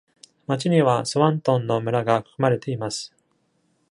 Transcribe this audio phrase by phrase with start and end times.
[0.47, 3.13] 町にはスワントンの村が含まれています。